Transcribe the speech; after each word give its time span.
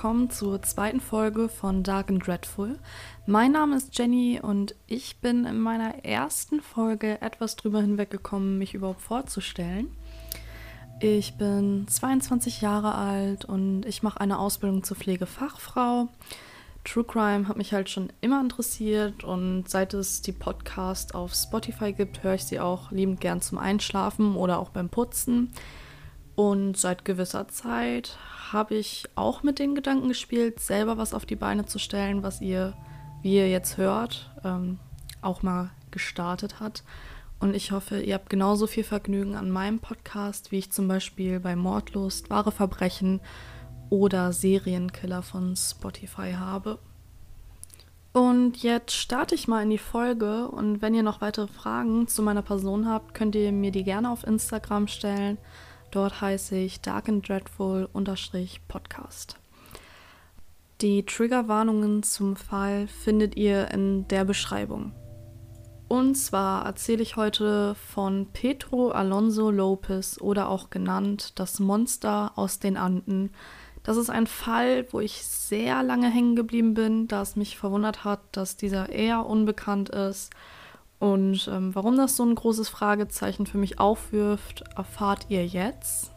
Willkommen 0.00 0.30
zur 0.30 0.62
zweiten 0.62 0.98
Folge 0.98 1.50
von 1.50 1.82
Dark 1.82 2.08
and 2.08 2.26
Dreadful. 2.26 2.78
Mein 3.26 3.52
Name 3.52 3.76
ist 3.76 3.98
Jenny 3.98 4.40
und 4.42 4.74
ich 4.86 5.18
bin 5.18 5.44
in 5.44 5.60
meiner 5.60 6.06
ersten 6.06 6.62
Folge 6.62 7.20
etwas 7.20 7.54
drüber 7.56 7.82
hinweggekommen, 7.82 8.56
mich 8.56 8.72
überhaupt 8.72 9.02
vorzustellen. 9.02 9.94
Ich 11.00 11.34
bin 11.34 11.86
22 11.86 12.62
Jahre 12.62 12.94
alt 12.94 13.44
und 13.44 13.84
ich 13.84 14.02
mache 14.02 14.22
eine 14.22 14.38
Ausbildung 14.38 14.84
zur 14.84 14.96
Pflegefachfrau. 14.96 16.08
True 16.84 17.04
Crime 17.04 17.46
hat 17.46 17.58
mich 17.58 17.74
halt 17.74 17.90
schon 17.90 18.10
immer 18.22 18.40
interessiert 18.40 19.22
und 19.22 19.68
seit 19.68 19.92
es 19.92 20.22
die 20.22 20.32
Podcast 20.32 21.14
auf 21.14 21.34
Spotify 21.34 21.92
gibt, 21.92 22.22
höre 22.22 22.36
ich 22.36 22.44
sie 22.44 22.58
auch 22.58 22.90
liebend 22.90 23.20
gern 23.20 23.42
zum 23.42 23.58
Einschlafen 23.58 24.34
oder 24.34 24.60
auch 24.60 24.70
beim 24.70 24.88
Putzen. 24.88 25.52
Und 26.34 26.76
seit 26.76 27.04
gewisser 27.04 27.48
Zeit 27.48 28.16
habe 28.52 28.74
ich 28.74 29.04
auch 29.14 29.42
mit 29.42 29.58
den 29.58 29.74
Gedanken 29.74 30.08
gespielt, 30.08 30.60
selber 30.60 30.98
was 30.98 31.14
auf 31.14 31.26
die 31.26 31.36
Beine 31.36 31.66
zu 31.66 31.78
stellen, 31.78 32.22
was 32.22 32.40
ihr, 32.40 32.74
wie 33.22 33.36
ihr 33.36 33.48
jetzt 33.48 33.76
hört, 33.76 34.30
ähm, 34.44 34.78
auch 35.22 35.42
mal 35.42 35.70
gestartet 35.90 36.60
hat. 36.60 36.82
Und 37.40 37.54
ich 37.54 37.72
hoffe, 37.72 38.00
ihr 38.00 38.14
habt 38.14 38.28
genauso 38.28 38.66
viel 38.66 38.84
Vergnügen 38.84 39.34
an 39.34 39.50
meinem 39.50 39.78
Podcast, 39.78 40.52
wie 40.52 40.58
ich 40.58 40.72
zum 40.72 40.88
Beispiel 40.88 41.40
bei 41.40 41.56
Mordlust, 41.56 42.28
wahre 42.28 42.52
Verbrechen 42.52 43.20
oder 43.88 44.32
Serienkiller 44.32 45.22
von 45.22 45.56
Spotify 45.56 46.32
habe. 46.32 46.78
Und 48.12 48.62
jetzt 48.62 48.92
starte 48.92 49.34
ich 49.34 49.46
mal 49.46 49.62
in 49.62 49.70
die 49.70 49.78
Folge 49.78 50.48
und 50.48 50.82
wenn 50.82 50.94
ihr 50.94 51.02
noch 51.04 51.20
weitere 51.20 51.46
Fragen 51.46 52.08
zu 52.08 52.22
meiner 52.22 52.42
Person 52.42 52.88
habt, 52.88 53.14
könnt 53.14 53.36
ihr 53.36 53.52
mir 53.52 53.70
die 53.70 53.84
gerne 53.84 54.10
auf 54.10 54.26
Instagram 54.26 54.88
stellen. 54.88 55.38
Dort 55.90 56.20
heiße 56.20 56.56
ich 56.56 56.80
Dark 56.80 57.08
and 57.08 57.28
Dreadful 57.28 57.88
Podcast. 58.68 59.36
Die 60.80 61.04
Triggerwarnungen 61.04 62.04
zum 62.04 62.36
Fall 62.36 62.86
findet 62.86 63.36
ihr 63.36 63.70
in 63.72 64.06
der 64.06 64.24
Beschreibung. 64.24 64.92
Und 65.88 66.14
zwar 66.14 66.64
erzähle 66.64 67.02
ich 67.02 67.16
heute 67.16 67.74
von 67.74 68.28
Pedro 68.32 68.90
Alonso 68.92 69.50
Lopez 69.50 70.20
oder 70.20 70.48
auch 70.48 70.70
genannt 70.70 71.32
das 71.40 71.58
Monster 71.58 72.32
aus 72.36 72.60
den 72.60 72.76
Anden. 72.76 73.32
Das 73.82 73.96
ist 73.96 74.10
ein 74.10 74.28
Fall, 74.28 74.86
wo 74.92 75.00
ich 75.00 75.24
sehr 75.26 75.82
lange 75.82 76.08
hängen 76.08 76.36
geblieben 76.36 76.74
bin, 76.74 77.08
da 77.08 77.22
es 77.22 77.34
mich 77.34 77.58
verwundert 77.58 78.04
hat, 78.04 78.20
dass 78.30 78.56
dieser 78.56 78.90
eher 78.90 79.26
unbekannt 79.26 79.88
ist 79.88 80.30
und 81.00 81.48
ähm, 81.50 81.74
warum 81.74 81.96
das 81.96 82.16
so 82.16 82.24
ein 82.24 82.34
großes 82.34 82.68
Fragezeichen 82.68 83.46
für 83.46 83.58
mich 83.58 83.80
aufwirft, 83.80 84.64
erfahrt 84.76 85.26
ihr 85.30 85.46
jetzt. 85.46 86.12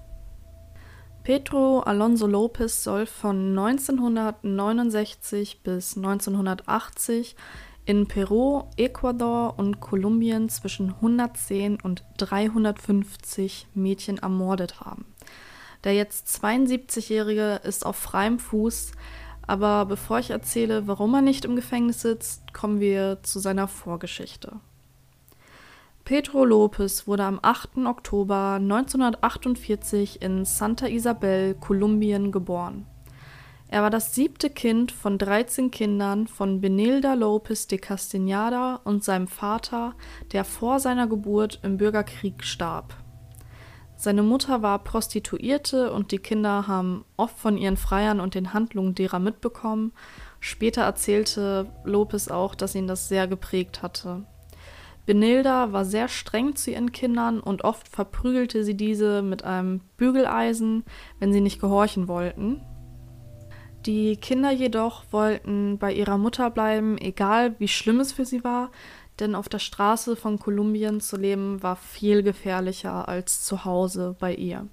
Pedro 1.23 1.80
Alonso 1.80 2.28
Lopez 2.28 2.84
soll 2.84 3.06
von 3.06 3.58
1969 3.58 5.64
bis 5.64 5.95
1980 5.95 7.38
in 7.86 8.08
Peru, 8.08 8.64
Ecuador 8.76 9.58
und 9.58 9.80
Kolumbien 9.80 10.50
zwischen 10.50 10.89
110 10.89 11.80
und 11.80 12.04
350 12.17 13.67
Mädchen 13.73 14.17
ermordet 14.17 14.81
haben. 14.81 15.06
Der 15.86 15.94
jetzt 15.94 16.28
72-Jährige 16.44 17.61
ist 17.64 17.86
auf 17.86 17.95
freiem 17.95 18.38
Fuß, 18.38 18.92
aber 19.48 19.86
bevor 19.86 20.20
ich 20.20 20.31
erzähle, 20.31 20.88
warum 20.88 21.14
er 21.14 21.22
nicht 21.22 21.45
im 21.45 21.56
Gefängnis 21.56 22.02
sitzt, 22.02 22.54
kommen 22.54 22.81
wir 22.81 23.20
zu 23.23 23.39
seiner 23.39 23.70
Vorgeschichte. 23.70 24.60
Pedro 26.05 26.43
Lopez 26.43 27.08
wurde 27.08 27.23
am 27.23 27.39
8. 27.41 27.77
Oktober 27.86 28.55
1948 28.55 30.21
in 30.21 30.43
Santa 30.43 30.87
Isabel, 30.87 31.55
Kolumbien, 31.55 32.33
geboren. 32.33 32.86
Er 33.69 33.83
war 33.83 33.89
das 33.89 34.13
siebte 34.13 34.49
Kind 34.49 34.92
von 34.92 35.17
13 35.17 35.71
Kindern 35.71 36.27
von 36.27 36.59
Benilda 36.59 37.13
Lopez 37.13 37.67
de 37.67 37.80
Castañeda 37.80 38.81
und 38.83 39.05
seinem 39.05 39.30
Vater, 39.30 39.95
der 40.33 40.43
vor 40.43 40.81
seiner 40.81 41.08
Geburt 41.08 41.61
im 41.63 41.77
Bürgerkrieg 41.77 42.43
starb. 42.43 42.93
Seine 43.95 44.23
Mutter 44.23 44.61
war 44.61 44.83
Prostituierte 44.83 45.93
und 45.93 46.11
die 46.11 46.19
Kinder 46.19 46.67
haben 46.67 47.05
oft 47.15 47.37
von 47.37 47.58
ihren 47.58 47.77
Freiern 47.77 48.19
und 48.19 48.36
den 48.36 48.52
Handlungen 48.52 48.93
derer 48.93 49.19
mitbekommen. 49.19 49.93
Später 50.42 50.81
erzählte 50.81 51.71
Lopez 51.86 52.27
auch, 52.27 52.55
dass 52.55 52.75
ihn 52.75 52.87
das 52.87 53.08
sehr 53.08 53.30
geprägt 53.30 53.81
hatte. 53.81 54.25
Benilda 55.05 55.73
war 55.73 55.83
sehr 55.83 56.08
streng 56.08 56.55
zu 56.55 56.71
ihren 56.71 56.91
Kindern 56.91 57.39
und 57.39 57.64
oft 57.64 57.89
verprügelte 57.89 58.64
sie 58.64 58.75
diese 58.75 59.21
mit 59.21 59.43
einem 59.43 59.81
Bügeleisen, 59.97 60.83
wenn 61.19 61.33
sie 61.33 61.41
nicht 61.41 61.59
gehorchen 61.59 62.08
wollten. 62.08 62.61
Die 63.86 64.15
Kinder 64.15 64.52
jedoch 64.52 65.03
wollten 65.11 65.77
bei 65.77 65.92
ihrer 65.92 66.17
Mutter 66.17 66.49
bleiben, 66.49 66.97
egal 66.97 67.55
wie 67.59 67.67
schlimm 67.67 67.99
es 67.99 68.13
für 68.13 68.23
sie 68.23 68.45
war, 68.45 68.71
denn 69.19 69.36
auf 69.36 69.49
der 69.49 69.59
Straße 69.59 70.15
von 70.15 70.39
Kolumbien 70.39 71.02
zu 71.02 71.17
leben 71.17 71.61
war 71.61 71.75
viel 71.75 72.23
gefährlicher 72.23 73.08
als 73.08 73.43
zu 73.43 73.65
Hause 73.65 74.15
bei 74.19 74.33
ihr. 74.33 74.67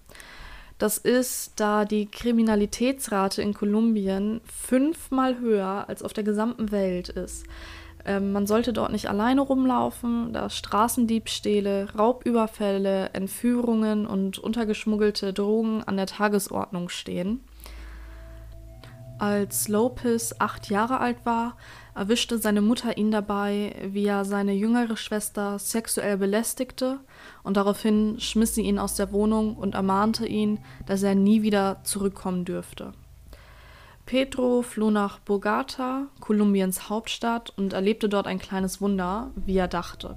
Das 0.78 0.96
ist, 0.96 1.60
da 1.60 1.84
die 1.84 2.06
Kriminalitätsrate 2.06 3.42
in 3.42 3.52
Kolumbien 3.52 4.40
fünfmal 4.44 5.38
höher 5.38 5.84
als 5.88 6.02
auf 6.02 6.14
der 6.14 6.24
gesamten 6.24 6.70
Welt 6.70 7.10
ist. 7.10 7.44
Ähm, 8.04 8.32
man 8.32 8.46
sollte 8.46 8.72
dort 8.72 8.92
nicht 8.92 9.08
alleine 9.08 9.40
rumlaufen, 9.40 10.32
da 10.32 10.48
Straßendiebstähle, 10.48 11.88
Raubüberfälle, 11.98 13.10
Entführungen 13.12 14.06
und 14.06 14.38
untergeschmuggelte 14.38 15.32
Drogen 15.32 15.82
an 15.84 15.96
der 15.96 16.06
Tagesordnung 16.06 16.88
stehen. 16.88 17.40
Als 19.18 19.68
Lopez 19.68 20.34
acht 20.38 20.70
Jahre 20.70 20.98
alt 20.98 21.18
war, 21.24 21.58
erwischte 21.94 22.38
seine 22.38 22.62
Mutter 22.62 22.96
ihn 22.96 23.10
dabei, 23.10 23.74
wie 23.86 24.06
er 24.06 24.24
seine 24.24 24.54
jüngere 24.54 24.96
Schwester 24.96 25.58
sexuell 25.58 26.16
belästigte, 26.16 27.00
und 27.42 27.58
daraufhin 27.58 28.18
schmiss 28.18 28.54
sie 28.54 28.62
ihn 28.62 28.78
aus 28.78 28.94
der 28.94 29.12
Wohnung 29.12 29.56
und 29.56 29.74
ermahnte 29.74 30.26
ihn, 30.26 30.60
dass 30.86 31.02
er 31.02 31.14
nie 31.14 31.42
wieder 31.42 31.80
zurückkommen 31.84 32.46
dürfte. 32.46 32.92
Pedro 34.10 34.62
floh 34.62 34.90
nach 34.90 35.20
Bogota, 35.20 36.08
Kolumbiens 36.18 36.90
Hauptstadt, 36.90 37.52
und 37.56 37.74
erlebte 37.74 38.08
dort 38.08 38.26
ein 38.26 38.40
kleines 38.40 38.80
Wunder, 38.80 39.30
wie 39.36 39.56
er 39.56 39.68
dachte. 39.68 40.16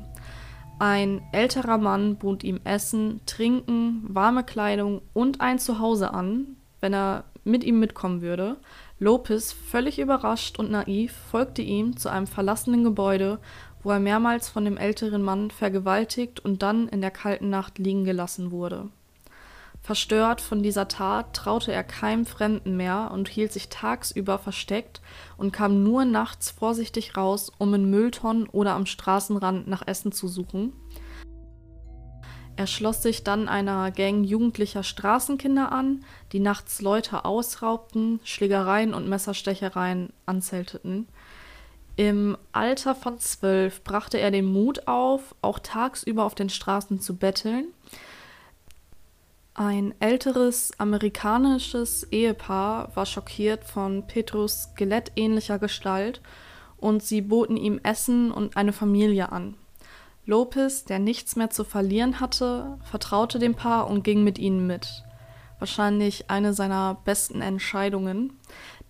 Ein 0.80 1.22
älterer 1.31 1.78
Mann 1.78 2.16
bot 2.16 2.44
ihm 2.44 2.59
Essen, 2.64 3.22
Trinken, 3.28 4.03
warme 4.08 4.44
Kleidung 4.44 5.03
und 5.14 5.42
ein 5.42 5.59
Zuhause 5.59 6.12
an, 6.12 6.56
wenn 6.80 6.96
er 6.96 7.26
mit 7.44 7.64
ihm 7.64 7.80
mitkommen 7.80 8.24
würde. 8.24 8.56
Lopez, 8.98 9.52
völlig 9.52 10.00
überrascht 10.00 10.58
und 10.58 10.72
naiv, 10.72 11.14
folgte 11.30 11.62
ihm 11.62 11.96
zu 11.96 12.09
einem 12.09 12.26
verlassenen 12.26 12.84
Gebäude, 12.84 13.38
wo 13.84 13.92
er 13.92 14.00
mehrmals 14.00 14.50
von 14.50 14.66
dem 14.66 14.78
älteren 14.78 15.22
Mann 15.22 15.52
vergewaltigt 15.52 16.40
und 16.40 16.64
dann 16.64 16.88
in 16.88 17.02
der 17.02 17.12
kalten 17.12 17.52
Nacht 17.52 17.78
liegen 17.78 18.06
gelassen 18.06 18.50
wurde. 18.50 18.90
Verstört 19.84 20.40
von 20.40 20.64
dieser 20.64 20.88
Tat 20.88 21.36
traute 21.36 21.74
er 21.74 21.84
keinem 21.84 22.26
Fremden 22.26 22.78
mehr 22.78 23.12
und 23.14 23.28
hielt 23.28 23.52
sich 23.52 23.68
tagsüber 23.68 24.40
versteckt 24.40 25.02
und 25.36 25.52
kam 25.52 25.84
nur 25.84 26.06
nachts 26.06 26.52
vorsichtig 26.52 27.18
raus, 27.18 27.52
um 27.58 27.74
in 27.74 27.90
Mülltonnen 27.90 28.48
oder 28.48 28.76
am 28.76 28.86
Straßenrand 28.86 29.68
nach 29.68 29.86
Essen 29.86 30.14
zu 30.14 30.30
suchen. 30.30 30.72
Er 32.56 32.66
schloss 32.66 33.04
sich 33.04 33.26
dann 33.26 33.50
einer 33.50 33.92
Gang 33.92 34.24
jugendlicher 34.24 34.84
Straßenkinder 34.84 35.74
an, 35.74 36.06
die 36.32 36.40
nachts 36.40 36.82
Leute 36.82 37.26
ausraubten, 37.26 38.22
Schlägereien 38.24 38.94
und 38.94 39.09
Messerstechereien 39.09 40.14
anzelteten. 40.26 41.09
Im 41.97 42.38
Alter 42.53 42.96
von 42.96 43.20
zwölf 43.20 43.84
brachte 43.84 44.18
er 44.18 44.32
den 44.32 44.46
Mut 44.46 44.88
auf, 44.88 45.36
auch 45.41 45.59
tagsüber 45.59 46.24
auf 46.24 46.36
den 46.36 46.50
Straßen 46.50 47.02
zu 47.02 47.18
betteln 47.18 47.66
ein 49.55 49.94
älteres 50.00 50.72
amerikanisches 50.79 52.08
Ehepaar 52.11 52.90
war 52.96 53.05
schockiert 53.05 53.64
von 53.64 54.08
Petrus 54.08 54.64
skelettähnlicher 54.64 55.59
Gestalt 55.59 56.22
und 56.78 57.03
sie 57.03 57.22
boten 57.22 57.55
ihm 57.55 57.79
Essen 57.84 58.32
und 58.32 58.58
eine 58.58 58.73
Familie 58.73 59.32
an. 59.32 59.53
Lopez, 60.26 60.85
der 60.85 60.97
nichts 60.97 61.35
mehr 61.35 61.52
zu 61.52 61.64
verlieren 61.64 62.20
hatte, 62.20 62.79
vertraute 62.84 63.38
dem 63.38 63.53
Paar 63.53 63.88
und 63.91 64.03
ging 64.03 64.23
mit 64.23 64.40
ihnen 64.40 64.66
mit. 64.66 65.03
Wahrscheinlich 65.59 66.32
eine 66.32 66.53
seiner 66.53 66.97
besten 67.05 67.41
Entscheidungen, 67.41 68.34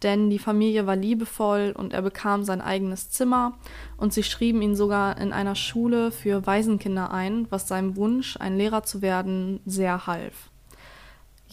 denn 0.02 0.30
die 0.30 0.40
Familie 0.40 0.88
war 0.88 0.96
liebevoll 0.96 1.74
und 1.78 1.92
er 1.92 2.02
bekam 2.02 2.46
sein 2.46 2.62
eigenes 2.62 3.10
Zimmer 3.10 3.58
und 3.98 4.14
sie 4.14 4.24
schrieben 4.24 4.62
ihn 4.62 4.78
sogar 4.78 5.18
in 5.18 5.34
einer 5.34 5.56
Schule 5.56 6.12
für 6.12 6.46
Waisenkinder 6.46 7.12
ein, 7.12 7.48
was 7.50 7.68
seinem 7.68 7.98
Wunsch, 7.98 8.38
ein 8.38 8.56
Lehrer 8.56 8.84
zu 8.84 9.02
werden, 9.02 9.60
sehr 9.66 10.08
half. 10.08 10.53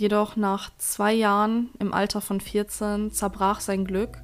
Jedoch 0.01 0.35
nach 0.35 0.71
zwei 0.79 1.13
Jahren 1.13 1.69
im 1.79 1.93
Alter 1.93 2.23
von 2.23 2.41
14 2.41 3.13
zerbrach 3.13 3.61
sein 3.61 3.85
Glück, 3.85 4.17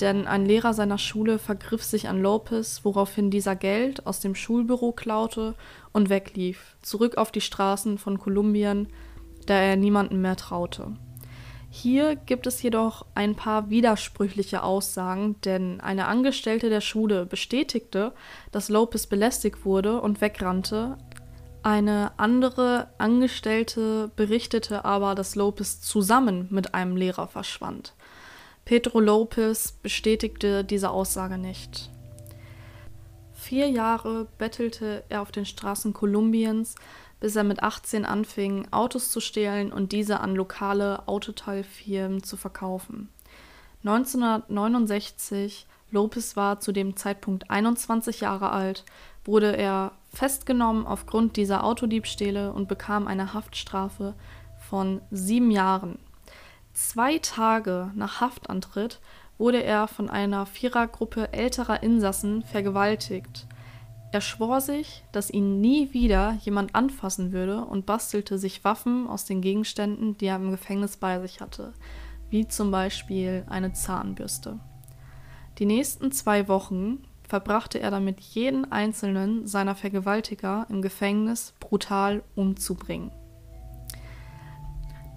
denn 0.00 0.28
ein 0.28 0.46
Lehrer 0.46 0.74
seiner 0.74 0.96
Schule 0.96 1.40
vergriff 1.40 1.82
sich 1.82 2.08
an 2.08 2.22
Lopez, 2.22 2.82
woraufhin 2.84 3.28
dieser 3.28 3.56
Geld 3.56 4.06
aus 4.06 4.20
dem 4.20 4.36
Schulbüro 4.36 4.92
klaute 4.92 5.56
und 5.92 6.08
weglief, 6.08 6.76
zurück 6.82 7.16
auf 7.16 7.32
die 7.32 7.40
Straßen 7.40 7.98
von 7.98 8.20
Kolumbien, 8.20 8.86
da 9.46 9.54
er 9.54 9.74
niemanden 9.74 10.20
mehr 10.20 10.36
traute. 10.36 10.92
Hier 11.68 12.14
gibt 12.14 12.46
es 12.46 12.62
jedoch 12.62 13.04
ein 13.16 13.34
paar 13.34 13.70
widersprüchliche 13.70 14.62
Aussagen, 14.62 15.34
denn 15.44 15.80
eine 15.80 16.06
Angestellte 16.06 16.70
der 16.70 16.80
Schule 16.80 17.26
bestätigte, 17.26 18.12
dass 18.52 18.68
Lopez 18.68 19.08
belästigt 19.08 19.64
wurde 19.64 20.00
und 20.00 20.20
wegrannte. 20.20 20.96
Eine 21.68 22.12
andere 22.16 22.88
Angestellte 22.96 24.10
berichtete 24.16 24.86
aber, 24.86 25.14
dass 25.14 25.34
Lopez 25.34 25.82
zusammen 25.82 26.48
mit 26.48 26.72
einem 26.72 26.96
Lehrer 26.96 27.28
verschwand. 27.28 27.92
Pedro 28.64 29.00
Lopez 29.00 29.72
bestätigte 29.72 30.64
diese 30.64 30.88
Aussage 30.88 31.36
nicht. 31.36 31.90
Vier 33.34 33.68
Jahre 33.68 34.28
bettelte 34.38 35.04
er 35.10 35.20
auf 35.20 35.30
den 35.30 35.44
Straßen 35.44 35.92
Kolumbiens, 35.92 36.74
bis 37.20 37.36
er 37.36 37.44
mit 37.44 37.62
18 37.62 38.06
anfing, 38.06 38.68
Autos 38.70 39.10
zu 39.10 39.20
stehlen 39.20 39.70
und 39.70 39.92
diese 39.92 40.20
an 40.20 40.34
lokale 40.34 41.06
Autoteilfirmen 41.06 42.22
zu 42.22 42.38
verkaufen. 42.38 43.10
1969, 43.84 45.66
Lopez 45.90 46.34
war 46.34 46.60
zu 46.60 46.72
dem 46.72 46.96
Zeitpunkt 46.96 47.50
21 47.50 48.22
Jahre 48.22 48.52
alt, 48.52 48.86
wurde 49.28 49.54
er 49.58 49.92
festgenommen 50.08 50.86
aufgrund 50.86 51.36
dieser 51.36 51.62
Autodiebstähle 51.62 52.50
und 52.50 52.66
bekam 52.66 53.06
eine 53.06 53.34
Haftstrafe 53.34 54.14
von 54.70 55.02
sieben 55.10 55.50
Jahren. 55.50 55.98
Zwei 56.72 57.18
Tage 57.18 57.90
nach 57.94 58.22
Haftantritt 58.22 59.00
wurde 59.36 59.62
er 59.62 59.86
von 59.86 60.08
einer 60.08 60.46
Vierergruppe 60.46 61.30
älterer 61.34 61.82
Insassen 61.82 62.42
vergewaltigt. 62.42 63.46
Er 64.12 64.22
schwor 64.22 64.62
sich, 64.62 65.04
dass 65.12 65.28
ihn 65.28 65.60
nie 65.60 65.92
wieder 65.92 66.38
jemand 66.40 66.74
anfassen 66.74 67.30
würde 67.30 67.66
und 67.66 67.84
bastelte 67.84 68.38
sich 68.38 68.64
Waffen 68.64 69.06
aus 69.06 69.26
den 69.26 69.42
Gegenständen, 69.42 70.16
die 70.16 70.26
er 70.26 70.36
im 70.36 70.50
Gefängnis 70.50 70.96
bei 70.96 71.20
sich 71.20 71.42
hatte, 71.42 71.74
wie 72.30 72.48
zum 72.48 72.70
Beispiel 72.70 73.44
eine 73.50 73.74
Zahnbürste. 73.74 74.58
Die 75.58 75.66
nächsten 75.66 76.12
zwei 76.12 76.48
Wochen 76.48 77.02
verbrachte 77.28 77.78
er 77.78 77.90
damit, 77.90 78.20
jeden 78.20 78.72
einzelnen 78.72 79.46
seiner 79.46 79.74
Vergewaltiger 79.74 80.66
im 80.70 80.82
Gefängnis 80.82 81.54
brutal 81.60 82.22
umzubringen. 82.34 83.12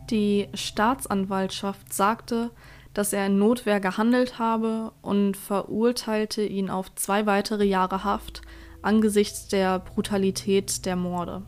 Die 0.09 0.49
Staatsanwaltschaft 0.53 1.93
sagte, 1.93 2.51
dass 2.93 3.13
er 3.13 3.27
in 3.27 3.39
Notwehr 3.39 3.79
gehandelt 3.79 4.37
habe 4.37 4.91
und 5.01 5.37
verurteilte 5.37 6.43
ihn 6.43 6.69
auf 6.69 6.93
zwei 6.95 7.25
weitere 7.25 7.63
Jahre 7.63 8.03
Haft 8.03 8.41
angesichts 8.81 9.47
der 9.47 9.79
Brutalität 9.79 10.85
der 10.85 10.97
Morde. 10.97 11.43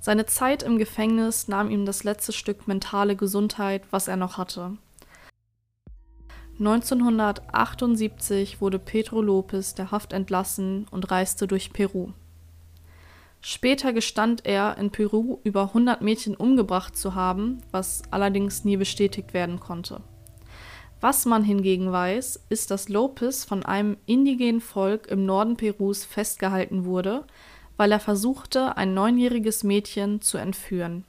Seine 0.00 0.26
Zeit 0.26 0.62
im 0.62 0.78
Gefängnis 0.78 1.48
nahm 1.48 1.70
ihm 1.70 1.86
das 1.86 2.04
letzte 2.04 2.32
Stück 2.32 2.68
mentale 2.68 3.16
Gesundheit, 3.16 3.84
was 3.90 4.08
er 4.08 4.16
noch 4.16 4.36
hatte. 4.36 4.76
1978 6.58 8.60
wurde 8.60 8.78
Pedro 8.78 9.22
Lopez 9.22 9.74
der 9.74 9.90
Haft 9.90 10.12
entlassen 10.12 10.86
und 10.90 11.10
reiste 11.10 11.46
durch 11.46 11.72
Peru. 11.72 12.10
Später 13.40 13.92
gestand 13.92 14.46
er, 14.46 14.76
in 14.78 14.90
Peru 14.90 15.38
über 15.42 15.62
100 15.62 16.00
Mädchen 16.00 16.36
umgebracht 16.36 16.96
zu 16.96 17.16
haben, 17.16 17.62
was 17.72 18.02
allerdings 18.10 18.64
nie 18.64 18.76
bestätigt 18.76 19.34
werden 19.34 19.58
konnte. 19.58 20.00
Was 21.00 21.26
man 21.26 21.42
hingegen 21.42 21.90
weiß, 21.90 22.44
ist, 22.48 22.70
dass 22.70 22.88
Lopez 22.88 23.44
von 23.44 23.64
einem 23.64 23.96
indigenen 24.06 24.60
Volk 24.60 25.08
im 25.08 25.26
Norden 25.26 25.56
Perus 25.56 26.04
festgehalten 26.04 26.84
wurde, 26.84 27.24
weil 27.76 27.90
er 27.90 27.98
versuchte, 27.98 28.76
ein 28.76 28.94
neunjähriges 28.94 29.64
Mädchen 29.64 30.20
zu 30.20 30.38
entführen. 30.38 31.04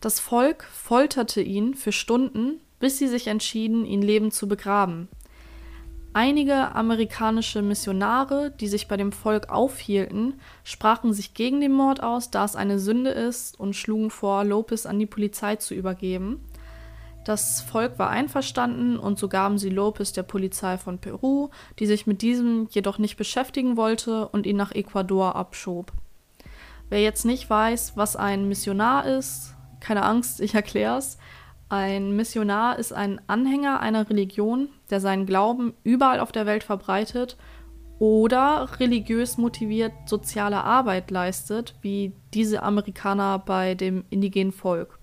Das 0.00 0.20
Volk 0.20 0.62
folterte 0.72 1.42
ihn 1.42 1.74
für 1.74 1.90
Stunden, 1.90 2.60
bis 2.80 2.98
sie 2.98 3.06
sich 3.06 3.28
entschieden, 3.28 3.84
ihn 3.84 4.02
lebend 4.02 4.34
zu 4.34 4.48
begraben. 4.48 5.08
Einige 6.12 6.74
amerikanische 6.74 7.62
Missionare, 7.62 8.50
die 8.50 8.66
sich 8.66 8.88
bei 8.88 8.96
dem 8.96 9.12
Volk 9.12 9.48
aufhielten, 9.48 10.40
sprachen 10.64 11.12
sich 11.12 11.34
gegen 11.34 11.60
den 11.60 11.72
Mord 11.72 12.02
aus, 12.02 12.32
da 12.32 12.44
es 12.44 12.56
eine 12.56 12.80
Sünde 12.80 13.10
ist, 13.10 13.60
und 13.60 13.76
schlugen 13.76 14.10
vor, 14.10 14.44
Lopez 14.44 14.86
an 14.86 14.98
die 14.98 15.06
Polizei 15.06 15.54
zu 15.54 15.72
übergeben. 15.72 16.40
Das 17.24 17.60
Volk 17.60 17.98
war 18.00 18.10
einverstanden 18.10 18.98
und 18.98 19.20
so 19.20 19.28
gaben 19.28 19.58
sie 19.58 19.70
Lopez 19.70 20.12
der 20.12 20.24
Polizei 20.24 20.78
von 20.78 20.98
Peru, 20.98 21.50
die 21.78 21.86
sich 21.86 22.08
mit 22.08 22.22
diesem 22.22 22.66
jedoch 22.70 22.98
nicht 22.98 23.16
beschäftigen 23.16 23.76
wollte 23.76 24.26
und 24.28 24.46
ihn 24.46 24.56
nach 24.56 24.72
Ecuador 24.72 25.36
abschob. 25.36 25.92
Wer 26.88 27.02
jetzt 27.02 27.24
nicht 27.24 27.48
weiß, 27.48 27.92
was 27.94 28.16
ein 28.16 28.48
Missionar 28.48 29.06
ist, 29.06 29.54
keine 29.78 30.02
Angst, 30.02 30.40
ich 30.40 30.54
erklär's. 30.54 31.18
Ein 31.70 32.16
Missionar 32.16 32.80
ist 32.80 32.92
ein 32.92 33.20
Anhänger 33.28 33.78
einer 33.78 34.10
Religion, 34.10 34.70
der 34.90 35.00
seinen 35.00 35.24
Glauben 35.24 35.72
überall 35.84 36.18
auf 36.18 36.32
der 36.32 36.44
Welt 36.44 36.64
verbreitet 36.64 37.36
oder 38.00 38.68
religiös 38.80 39.38
motiviert 39.38 39.92
soziale 40.06 40.64
Arbeit 40.64 41.12
leistet, 41.12 41.76
wie 41.80 42.12
diese 42.34 42.64
Amerikaner 42.64 43.38
bei 43.38 43.76
dem 43.76 44.04
indigenen 44.10 44.50
Volk. 44.50 44.98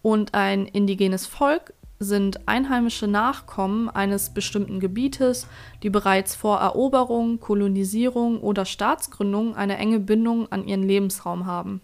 Und 0.00 0.32
ein 0.32 0.64
indigenes 0.64 1.26
Volk 1.26 1.74
sind 1.98 2.48
einheimische 2.48 3.06
Nachkommen 3.06 3.90
eines 3.90 4.30
bestimmten 4.30 4.80
Gebietes, 4.80 5.46
die 5.82 5.90
bereits 5.90 6.34
vor 6.34 6.58
Eroberung, 6.58 7.38
Kolonisierung 7.38 8.40
oder 8.40 8.64
Staatsgründung 8.64 9.56
eine 9.56 9.76
enge 9.76 10.00
Bindung 10.00 10.50
an 10.50 10.66
ihren 10.66 10.84
Lebensraum 10.84 11.44
haben. 11.44 11.82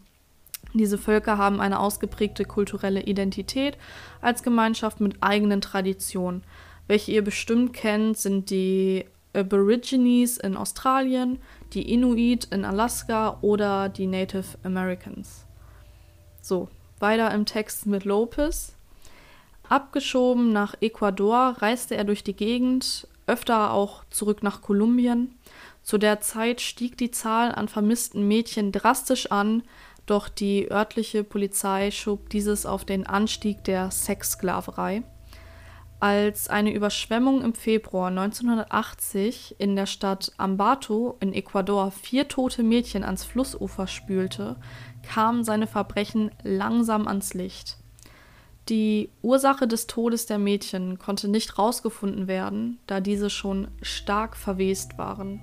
Diese 0.74 0.98
Völker 0.98 1.36
haben 1.36 1.60
eine 1.60 1.80
ausgeprägte 1.80 2.44
kulturelle 2.44 3.02
Identität 3.02 3.76
als 4.20 4.42
Gemeinschaft 4.42 5.00
mit 5.00 5.16
eigenen 5.20 5.60
Traditionen. 5.60 6.42
Welche 6.86 7.12
ihr 7.12 7.22
bestimmt 7.22 7.74
kennt, 7.74 8.18
sind 8.18 8.50
die 8.50 9.04
Aborigines 9.34 10.38
in 10.38 10.56
Australien, 10.56 11.38
die 11.72 11.92
Inuit 11.92 12.46
in 12.46 12.64
Alaska 12.64 13.38
oder 13.40 13.88
die 13.88 14.06
Native 14.06 14.58
Americans. 14.62 15.44
So, 16.40 16.68
weiter 16.98 17.32
im 17.32 17.46
Text 17.46 17.86
mit 17.86 18.04
Lopez. 18.04 18.74
Abgeschoben 19.68 20.52
nach 20.52 20.74
Ecuador 20.80 21.56
reiste 21.58 21.96
er 21.96 22.04
durch 22.04 22.24
die 22.24 22.36
Gegend, 22.36 23.06
öfter 23.26 23.72
auch 23.72 24.04
zurück 24.10 24.42
nach 24.42 24.60
Kolumbien. 24.60 25.34
Zu 25.82 25.98
der 25.98 26.20
Zeit 26.20 26.60
stieg 26.60 26.96
die 26.96 27.10
Zahl 27.10 27.52
an 27.52 27.68
vermissten 27.68 28.28
Mädchen 28.28 28.70
drastisch 28.70 29.30
an, 29.30 29.62
doch 30.06 30.28
die 30.28 30.70
örtliche 30.70 31.24
Polizei 31.24 31.90
schob 31.90 32.28
dieses 32.30 32.66
auf 32.66 32.84
den 32.84 33.06
Anstieg 33.06 33.64
der 33.64 33.90
Sexsklaverei. 33.90 35.02
Als 36.00 36.48
eine 36.48 36.72
Überschwemmung 36.72 37.42
im 37.42 37.54
Februar 37.54 38.08
1980 38.08 39.54
in 39.58 39.76
der 39.76 39.86
Stadt 39.86 40.32
Ambato 40.36 41.16
in 41.20 41.32
Ecuador 41.32 41.92
vier 41.92 42.26
tote 42.26 42.64
Mädchen 42.64 43.04
ans 43.04 43.24
Flussufer 43.24 43.86
spülte, 43.86 44.56
kamen 45.08 45.44
seine 45.44 45.68
Verbrechen 45.68 46.32
langsam 46.42 47.06
ans 47.06 47.34
Licht. 47.34 47.76
Die 48.68 49.10
Ursache 49.22 49.68
des 49.68 49.86
Todes 49.86 50.26
der 50.26 50.38
Mädchen 50.38 50.98
konnte 50.98 51.28
nicht 51.28 51.56
herausgefunden 51.56 52.26
werden, 52.26 52.78
da 52.88 53.00
diese 53.00 53.30
schon 53.30 53.68
stark 53.80 54.36
verwest 54.36 54.98
waren. 54.98 55.42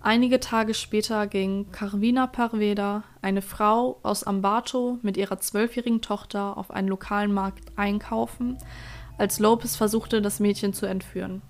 Einige 0.00 0.38
Tage 0.38 0.74
später 0.74 1.26
ging 1.26 1.72
Carvina 1.72 2.26
Parveda, 2.26 3.02
eine 3.22 3.42
Frau 3.42 3.98
aus 4.02 4.22
Ambato, 4.22 4.98
mit 5.02 5.16
ihrer 5.16 5.40
zwölfjährigen 5.40 6.00
Tochter 6.00 6.56
auf 6.56 6.70
einen 6.70 6.88
lokalen 6.88 7.32
Markt 7.32 7.72
einkaufen, 7.76 8.56
als 9.18 9.40
Lopez 9.40 9.74
versuchte, 9.76 10.22
das 10.22 10.38
Mädchen 10.38 10.72
zu 10.72 10.86
entführen. 10.86 11.42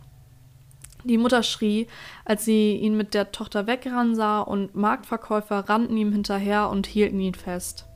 Die 1.04 1.18
Mutter 1.18 1.42
schrie, 1.42 1.86
als 2.24 2.44
sie 2.44 2.76
ihn 2.76 2.96
mit 2.96 3.14
der 3.14 3.30
Tochter 3.30 3.66
wegrennen 3.66 4.16
sah, 4.16 4.40
und 4.40 4.74
Marktverkäufer 4.74 5.68
rannten 5.68 5.96
ihm 5.96 6.12
hinterher 6.12 6.68
und 6.68 6.86
hielten 6.86 7.20
ihn 7.20 7.34
fest. 7.34 7.86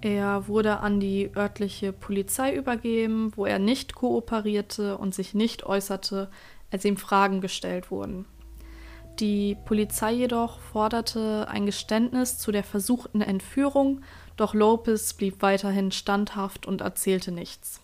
Er 0.00 0.46
wurde 0.46 0.80
an 0.80 1.00
die 1.00 1.30
örtliche 1.34 1.92
Polizei 1.92 2.54
übergeben, 2.54 3.32
wo 3.34 3.46
er 3.46 3.58
nicht 3.58 3.94
kooperierte 3.94 4.98
und 4.98 5.14
sich 5.14 5.34
nicht 5.34 5.64
äußerte, 5.64 6.30
als 6.70 6.84
ihm 6.84 6.96
Fragen 6.96 7.40
gestellt 7.40 7.90
wurden. 7.90 8.26
Die 9.20 9.56
Polizei 9.64 10.12
jedoch 10.12 10.60
forderte 10.60 11.48
ein 11.48 11.66
Geständnis 11.66 12.38
zu 12.38 12.52
der 12.52 12.62
versuchten 12.62 13.20
Entführung, 13.20 14.02
doch 14.36 14.54
Lopez 14.54 15.12
blieb 15.14 15.42
weiterhin 15.42 15.90
standhaft 15.90 16.66
und 16.66 16.82
erzählte 16.82 17.32
nichts. 17.32 17.80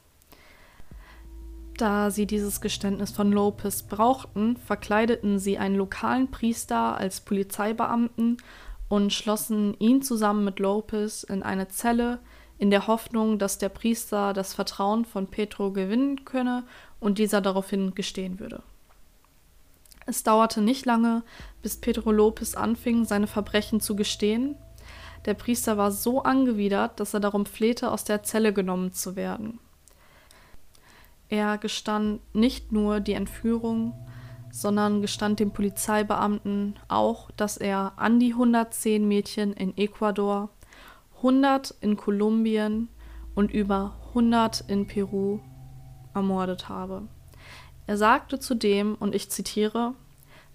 Da 1.76 2.12
sie 2.12 2.26
dieses 2.26 2.60
Geständnis 2.60 3.10
von 3.10 3.32
Lopez 3.32 3.82
brauchten, 3.82 4.56
verkleideten 4.56 5.40
sie 5.40 5.58
einen 5.58 5.74
lokalen 5.74 6.30
Priester 6.30 6.96
als 6.96 7.20
Polizeibeamten 7.20 8.36
und 8.88 9.12
schlossen 9.12 9.74
ihn 9.80 10.02
zusammen 10.02 10.44
mit 10.44 10.60
Lopez 10.60 11.24
in 11.24 11.42
eine 11.42 11.66
Zelle, 11.66 12.20
in 12.58 12.70
der 12.70 12.86
Hoffnung, 12.86 13.40
dass 13.40 13.58
der 13.58 13.70
Priester 13.70 14.32
das 14.34 14.54
Vertrauen 14.54 15.04
von 15.04 15.26
Petro 15.26 15.72
gewinnen 15.72 16.24
könne 16.24 16.62
und 17.00 17.18
dieser 17.18 17.40
daraufhin 17.40 17.96
gestehen 17.96 18.38
würde. 18.38 18.62
Es 20.06 20.22
dauerte 20.22 20.60
nicht 20.60 20.84
lange, 20.86 21.22
bis 21.62 21.80
Pedro 21.80 22.12
Lopez 22.12 22.54
anfing, 22.54 23.04
seine 23.04 23.26
Verbrechen 23.26 23.80
zu 23.80 23.96
gestehen. 23.96 24.56
Der 25.24 25.34
Priester 25.34 25.78
war 25.78 25.90
so 25.90 26.22
angewidert, 26.22 27.00
dass 27.00 27.14
er 27.14 27.20
darum 27.20 27.46
flehte, 27.46 27.90
aus 27.90 28.04
der 28.04 28.22
Zelle 28.22 28.52
genommen 28.52 28.92
zu 28.92 29.16
werden. 29.16 29.58
Er 31.28 31.56
gestand 31.56 32.20
nicht 32.34 32.72
nur 32.72 33.00
die 33.00 33.14
Entführung, 33.14 33.94
sondern 34.50 35.00
gestand 35.00 35.40
dem 35.40 35.50
Polizeibeamten 35.50 36.78
auch, 36.86 37.30
dass 37.32 37.56
er 37.56 37.94
an 37.96 38.20
die 38.20 38.32
110 38.32 39.08
Mädchen 39.08 39.52
in 39.52 39.76
Ecuador, 39.76 40.50
100 41.16 41.74
in 41.80 41.96
Kolumbien 41.96 42.88
und 43.34 43.50
über 43.50 43.96
100 44.10 44.64
in 44.68 44.86
Peru 44.86 45.40
ermordet 46.14 46.68
habe. 46.68 47.08
Er 47.86 47.96
sagte 47.96 48.38
zudem, 48.38 48.94
und 48.94 49.14
ich 49.14 49.30
zitiere, 49.30 49.94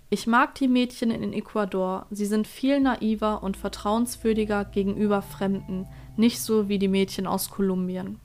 ich 0.09 0.25
mag 0.25 0.55
die 0.55 0.67
Mädchen 0.67 1.11
in 1.11 1.33
Ecuador, 1.33 2.07
sie 2.09 2.25
sind 2.25 2.47
viel 2.47 2.79
naiver 2.79 3.43
und 3.43 3.57
vertrauenswürdiger 3.57 4.65
gegenüber 4.65 5.21
Fremden, 5.21 5.87
nicht 6.17 6.41
so 6.41 6.67
wie 6.67 6.79
die 6.79 6.87
Mädchen 6.87 7.27
aus 7.27 7.51
Kolumbien. 7.51 8.19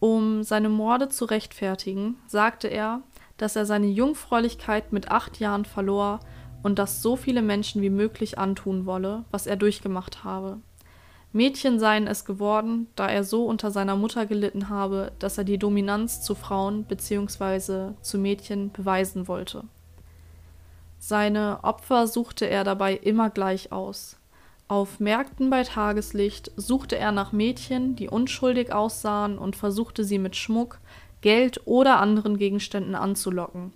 Um 0.00 0.42
seine 0.42 0.68
Morde 0.68 1.08
zu 1.08 1.24
rechtfertigen, 1.24 2.16
sagte 2.26 2.66
er, 2.68 3.02
dass 3.36 3.54
er 3.54 3.66
seine 3.66 3.86
Jungfräulichkeit 3.86 4.92
mit 4.92 5.10
acht 5.12 5.38
Jahren 5.38 5.64
verlor 5.64 6.20
und 6.64 6.80
das 6.80 7.02
so 7.02 7.14
viele 7.14 7.42
Menschen 7.42 7.80
wie 7.82 7.90
möglich 7.90 8.38
antun 8.38 8.84
wolle, 8.84 9.24
was 9.30 9.46
er 9.46 9.56
durchgemacht 9.56 10.24
habe. 10.24 10.60
Mädchen 11.38 11.78
seien 11.78 12.08
es 12.08 12.24
geworden, 12.24 12.88
da 12.96 13.08
er 13.08 13.22
so 13.22 13.44
unter 13.44 13.70
seiner 13.70 13.94
Mutter 13.94 14.26
gelitten 14.26 14.68
habe, 14.70 15.12
dass 15.20 15.38
er 15.38 15.44
die 15.44 15.56
Dominanz 15.56 16.20
zu 16.20 16.34
Frauen 16.34 16.82
bzw. 16.82 17.92
zu 18.02 18.18
Mädchen 18.18 18.72
beweisen 18.72 19.28
wollte. 19.28 19.62
Seine 20.98 21.60
Opfer 21.62 22.08
suchte 22.08 22.48
er 22.48 22.64
dabei 22.64 22.96
immer 22.96 23.30
gleich 23.30 23.70
aus. 23.70 24.16
Auf 24.66 24.98
Märkten 24.98 25.48
bei 25.48 25.62
Tageslicht 25.62 26.50
suchte 26.56 26.98
er 26.98 27.12
nach 27.12 27.30
Mädchen, 27.30 27.94
die 27.94 28.08
unschuldig 28.08 28.72
aussahen, 28.72 29.38
und 29.38 29.54
versuchte 29.54 30.02
sie 30.02 30.18
mit 30.18 30.34
Schmuck, 30.34 30.80
Geld 31.20 31.60
oder 31.66 32.00
anderen 32.00 32.36
Gegenständen 32.36 32.96
anzulocken. 32.96 33.72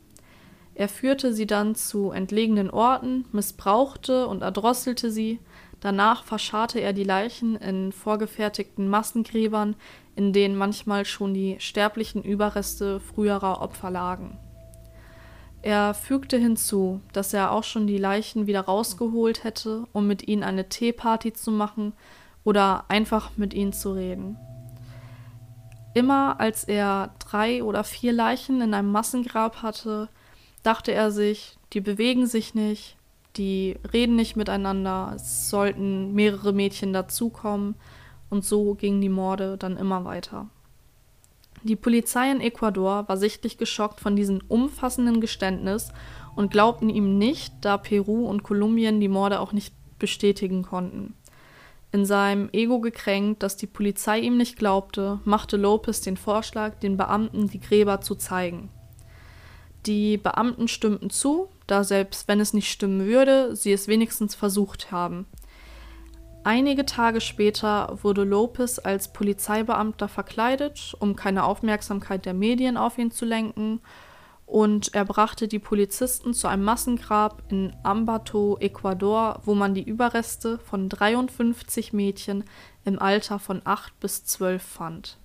Er 0.74 0.88
führte 0.88 1.32
sie 1.32 1.46
dann 1.46 1.76
zu 1.76 2.10
entlegenen 2.10 2.70
Orten, 2.70 3.24
missbrauchte 3.30 4.26
und 4.26 4.42
erdrosselte 4.42 5.12
sie, 5.12 5.38
danach 5.82 6.24
verscharrte 6.24 6.80
er 6.80 6.94
die 6.94 7.04
Leichen 7.04 7.56
in 7.56 7.92
vorgefertigten 7.92 8.88
Massengräbern, 8.88 9.76
in 10.16 10.32
denen 10.32 10.56
manchmal 10.56 11.04
schon 11.04 11.34
die 11.34 11.56
sterblichen 11.58 12.22
Überreste 12.22 13.00
früherer 13.00 13.60
Opfer 13.60 13.90
lagen. 13.90 14.38
Er 15.60 15.94
fügte 15.94 16.38
hinzu, 16.38 17.00
dass 17.12 17.34
er 17.34 17.52
auch 17.52 17.64
schon 17.64 17.86
die 17.86 17.98
Leichen 17.98 18.46
wieder 18.46 18.62
rausgeholt 18.62 19.44
hätte, 19.44 19.86
um 19.92 20.06
mit 20.06 20.26
ihnen 20.26 20.42
eine 20.42 20.68
Teeparty 20.68 21.34
zu 21.34 21.50
machen 21.50 21.92
oder 22.42 22.86
einfach 22.88 23.30
mit 23.36 23.54
ihnen 23.54 23.72
zu 23.72 23.92
reden. 23.92 24.36
Immer 25.94 26.40
als 26.40 26.64
er 26.64 27.14
drei 27.18 27.62
oder 27.62 27.84
vier 27.84 28.12
Leichen 28.12 28.60
in 28.60 28.74
einem 28.74 28.90
Massengrab 28.90 29.62
hatte, 29.62 30.08
dachte 30.62 30.92
er 30.92 31.10
sich, 31.10 31.58
die 31.72 31.80
bewegen 31.80 32.26
sich 32.26 32.54
nicht, 32.54 32.96
die 33.36 33.76
reden 33.92 34.16
nicht 34.16 34.36
miteinander, 34.36 35.12
es 35.16 35.48
sollten 35.50 36.12
mehrere 36.14 36.52
Mädchen 36.52 36.92
dazukommen, 36.92 37.74
und 38.30 38.44
so 38.44 38.74
gingen 38.74 39.02
die 39.02 39.10
Morde 39.10 39.58
dann 39.58 39.76
immer 39.76 40.04
weiter. 40.04 40.48
Die 41.64 41.76
Polizei 41.76 42.30
in 42.30 42.40
Ecuador 42.40 43.08
war 43.08 43.16
sichtlich 43.16 43.58
geschockt 43.58 44.00
von 44.00 44.16
diesem 44.16 44.40
umfassenden 44.48 45.20
Geständnis 45.20 45.92
und 46.34 46.50
glaubten 46.50 46.88
ihm 46.88 47.18
nicht, 47.18 47.52
da 47.60 47.76
Peru 47.76 48.26
und 48.26 48.42
Kolumbien 48.42 49.00
die 49.00 49.08
Morde 49.08 49.38
auch 49.38 49.52
nicht 49.52 49.74
bestätigen 49.98 50.62
konnten. 50.62 51.14
In 51.92 52.06
seinem 52.06 52.48
Ego 52.52 52.80
gekränkt, 52.80 53.42
dass 53.42 53.58
die 53.58 53.66
Polizei 53.66 54.18
ihm 54.20 54.38
nicht 54.38 54.56
glaubte, 54.56 55.20
machte 55.24 55.58
Lopez 55.58 56.00
den 56.00 56.16
Vorschlag, 56.16 56.76
den 56.80 56.96
Beamten 56.96 57.48
die 57.48 57.60
Gräber 57.60 58.00
zu 58.00 58.14
zeigen. 58.14 58.70
Die 59.84 60.16
Beamten 60.16 60.68
stimmten 60.68 61.10
zu, 61.10 61.48
da 61.72 61.84
selbst 61.84 62.28
wenn 62.28 62.38
es 62.38 62.52
nicht 62.52 62.70
stimmen 62.70 63.06
würde, 63.06 63.56
sie 63.56 63.72
es 63.72 63.88
wenigstens 63.88 64.34
versucht 64.34 64.92
haben. 64.92 65.26
Einige 66.44 66.84
Tage 66.84 67.20
später 67.20 67.98
wurde 68.02 68.24
Lopez 68.24 68.78
als 68.78 69.12
Polizeibeamter 69.12 70.08
verkleidet, 70.08 70.94
um 70.98 71.16
keine 71.16 71.44
Aufmerksamkeit 71.44 72.26
der 72.26 72.34
Medien 72.34 72.76
auf 72.76 72.98
ihn 72.98 73.10
zu 73.10 73.24
lenken, 73.24 73.80
und 74.44 74.94
er 74.94 75.06
brachte 75.06 75.48
die 75.48 75.60
Polizisten 75.60 76.34
zu 76.34 76.46
einem 76.46 76.64
Massengrab 76.64 77.42
in 77.48 77.74
Ambato, 77.84 78.58
Ecuador, 78.60 79.40
wo 79.46 79.54
man 79.54 79.72
die 79.72 79.82
Überreste 79.82 80.58
von 80.58 80.90
53 80.90 81.94
Mädchen 81.94 82.44
im 82.84 82.98
Alter 82.98 83.38
von 83.38 83.62
8 83.64 83.98
bis 83.98 84.26
12 84.26 84.62
fand. 84.62 85.16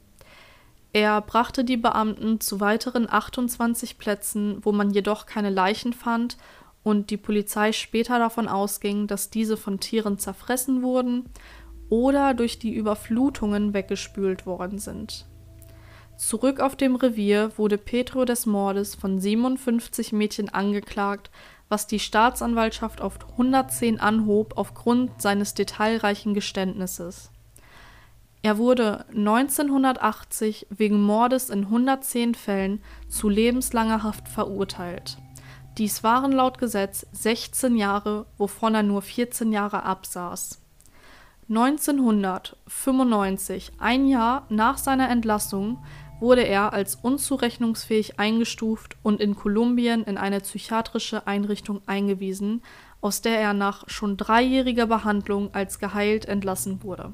Er 0.98 1.22
brachte 1.22 1.64
die 1.64 1.78
Beamten 1.78 2.40
zu 2.40 2.60
weiteren 2.60 3.08
28 3.08 4.00
Plätzen, 4.00 4.58
wo 4.64 4.72
man 4.72 4.90
jedoch 4.90 5.28
keine 5.28 5.52
Leichen 5.52 5.94
fand 5.94 6.38
und 6.82 7.12
die 7.12 7.18
Polizei 7.18 7.72
später 7.72 8.18
davon 8.18 8.48
ausging, 8.48 9.06
dass 9.06 9.30
diese 9.30 9.58
von 9.58 9.80
Tieren 9.80 10.18
zerfressen 10.18 10.82
wurden 10.82 11.30
oder 11.90 12.34
durch 12.34 12.58
die 12.58 12.74
Überflutungen 12.74 13.76
weggespült 13.76 14.48
worden 14.48 14.80
sind. 14.80 15.28
Zurück 16.18 16.60
auf 16.62 16.76
dem 16.76 16.96
Revier 16.96 17.52
wurde 17.58 17.78
Petro 17.78 18.26
des 18.26 18.48
Mordes 18.48 18.96
von 18.96 19.20
57 19.20 20.14
Mädchen 20.14 20.50
angeklagt, 20.50 21.30
was 21.70 21.86
die 21.86 22.00
Staatsanwaltschaft 22.00 23.02
auf 23.02 23.20
110 23.34 24.00
anhob 24.00 24.58
aufgrund 24.58 25.22
seines 25.22 25.54
detailreichen 25.54 26.34
Geständnisses. 26.34 27.30
Er 28.48 28.58
wurde 28.58 29.04
1980 29.10 30.68
wegen 30.70 31.02
Mordes 31.02 31.50
in 31.50 31.66
110 31.66 32.34
Fällen 32.34 32.82
zu 33.10 33.28
lebenslanger 33.28 34.04
Haft 34.04 34.30
verurteilt. 34.30 35.18
Dies 35.78 36.02
waren 36.02 36.32
laut 36.32 36.58
Gesetz 36.58 37.06
16 37.12 37.76
Jahre, 37.76 38.26
wovon 38.38 38.74
er 38.74 38.84
nur 38.84 39.02
14 39.02 39.52
Jahre 39.52 39.84
absaß. 39.84 40.62
1995, 41.50 43.74
ein 43.80 44.08
Jahr 44.08 44.46
nach 44.48 44.78
seiner 44.78 45.10
Entlassung, 45.10 45.84
wurde 46.22 46.48
er 46.48 46.72
als 46.72 46.96
unzurechnungsfähig 46.96 48.18
eingestuft 48.18 48.96
und 49.04 49.20
in 49.20 49.36
Kolumbien 49.36 50.06
in 50.06 50.18
eine 50.18 50.40
psychiatrische 50.40 51.28
Einrichtung 51.28 51.82
eingewiesen, 51.86 52.62
aus 53.02 53.20
der 53.20 53.42
er 53.42 53.54
nach 53.54 53.90
schon 53.90 54.16
dreijähriger 54.16 54.88
Behandlung 54.88 55.54
als 55.54 55.80
geheilt 55.80 56.28
entlassen 56.28 56.82
wurde. 56.82 57.12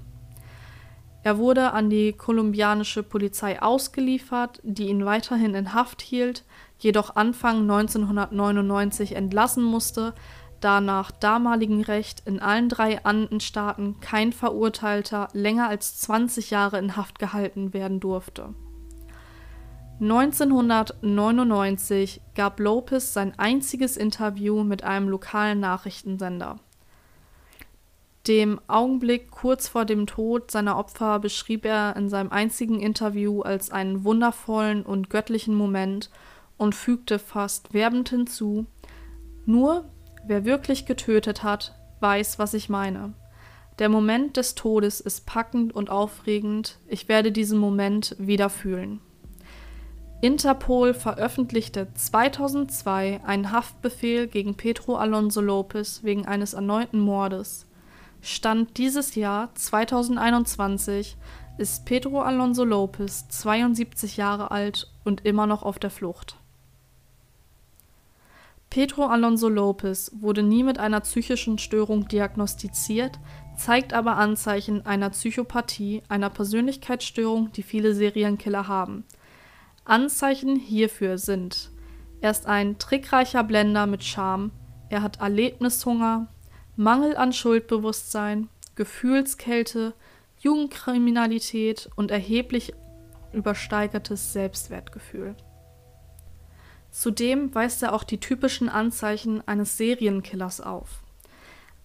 Er 1.23 1.37
wurde 1.37 1.71
an 1.71 1.89
die 1.89 2.11
kolumbianische 2.11 3.01
Polizei 3.01 3.61
ausgeliefert, 3.61 4.59
die 4.63 4.89
ihn 4.89 5.05
weiterhin 5.05 5.55
in 5.55 5.73
Haft 5.73 6.01
hielt, 6.01 6.43
jedoch 6.79 7.15
Anfang 7.15 7.61
1999 7.61 9.15
entlassen 9.15 9.63
musste, 9.63 10.13
da 10.59 10.81
nach 10.81 11.11
damaligem 11.11 11.79
Recht 11.81 12.23
in 12.25 12.41
allen 12.41 12.67
drei 12.67 13.05
Andenstaaten 13.05 14.01
kein 14.01 14.33
Verurteilter 14.33 15.29
länger 15.33 15.69
als 15.69 15.97
20 15.99 16.49
Jahre 16.51 16.77
in 16.77 16.97
Haft 16.97 17.19
gehalten 17.19 17.71
werden 17.73 18.01
durfte. 18.01 18.53
1999 20.01 22.19
gab 22.35 22.59
Lopez 22.59 23.13
sein 23.13 23.33
einziges 23.37 23.95
Interview 23.95 24.63
mit 24.63 24.83
einem 24.83 25.07
lokalen 25.07 25.61
Nachrichtensender. 25.61 26.59
Dem 28.27 28.61
Augenblick 28.67 29.31
kurz 29.31 29.67
vor 29.67 29.83
dem 29.83 30.07
Tod 30.07 30.49
seiner 30.49 30.77
Opfer 30.77 31.19
beschrieb 31.19 31.65
er 31.65 31.97
in 31.97 32.07
seinem 32.07 32.31
einzigen 32.31 32.79
Interview 32.79 33.41
als 33.41 33.69
einen 33.69 34.05
wundervollen 34.05 34.83
und 34.83 35.09
göttlichen 35.09 35.55
Moment 35.55 36.09
und 36.55 36.73
fügte 36.73 37.19
fast 37.19 37.73
werbend 37.73 38.09
hinzu 38.09 38.65
Nur 39.45 39.83
wer 40.25 40.45
wirklich 40.45 40.85
getötet 40.85 41.43
hat, 41.43 41.75
weiß, 41.99 42.39
was 42.39 42.53
ich 42.53 42.69
meine. 42.69 43.13
Der 43.79 43.89
Moment 43.89 44.37
des 44.37 44.55
Todes 44.55 45.01
ist 45.01 45.25
packend 45.25 45.75
und 45.75 45.89
aufregend, 45.89 46.77
ich 46.87 47.09
werde 47.09 47.33
diesen 47.33 47.59
Moment 47.59 48.15
wieder 48.19 48.49
fühlen. 48.49 49.01
Interpol 50.21 50.93
veröffentlichte 50.93 51.89
2002 51.93 53.19
einen 53.25 53.51
Haftbefehl 53.51 54.27
gegen 54.27 54.55
Pedro 54.55 54.95
Alonso 54.95 55.41
Lopez 55.41 56.03
wegen 56.03 56.25
eines 56.25 56.53
erneuten 56.53 57.01
Mordes. 57.01 57.67
Stand 58.25 58.77
dieses 58.77 59.15
Jahr 59.15 59.53
2021 59.53 61.17
ist 61.57 61.83
Pedro 61.83 62.21
Alonso 62.21 62.63
Lopez 62.63 63.27
72 63.27 64.15
Jahre 64.15 64.49
alt 64.49 64.89
und 65.03 65.25
immer 65.25 65.45
noch 65.45 65.63
auf 65.63 65.77
der 65.77 65.89
Flucht. 65.89 66.37
Pedro 68.69 69.07
Alonso 69.07 69.49
Lopez 69.49 70.09
wurde 70.21 70.41
nie 70.41 70.63
mit 70.63 70.79
einer 70.79 71.01
psychischen 71.01 71.57
Störung 71.57 72.07
diagnostiziert, 72.07 73.19
zeigt 73.57 73.93
aber 73.93 74.15
Anzeichen 74.15 74.85
einer 74.85 75.09
Psychopathie, 75.09 76.01
einer 76.07 76.29
Persönlichkeitsstörung, 76.29 77.51
die 77.51 77.61
viele 77.61 77.93
Serienkiller 77.93 78.69
haben. 78.69 79.03
Anzeichen 79.83 80.55
hierfür 80.55 81.17
sind: 81.17 81.71
Er 82.21 82.31
ist 82.31 82.45
ein 82.45 82.79
trickreicher 82.79 83.43
Blender 83.43 83.85
mit 83.85 84.05
Charme, 84.05 84.51
er 84.87 85.01
hat 85.01 85.19
Erlebnishunger, 85.19 86.29
Mangel 86.75 87.15
an 87.15 87.33
Schuldbewusstsein, 87.33 88.49
Gefühlskälte, 88.75 89.93
Jugendkriminalität 90.39 91.89
und 91.95 92.09
erheblich 92.09 92.73
übersteigertes 93.31 94.33
Selbstwertgefühl. 94.33 95.35
Zudem 96.89 97.53
weist 97.53 97.83
er 97.83 97.93
auch 97.93 98.03
die 98.03 98.19
typischen 98.19 98.69
Anzeichen 98.69 99.47
eines 99.47 99.77
Serienkillers 99.77 100.61
auf. 100.61 101.03